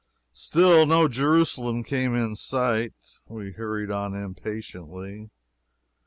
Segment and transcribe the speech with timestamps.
[0.33, 3.19] Still no Jerusalem came in sight.
[3.27, 5.29] We hurried on impatiently.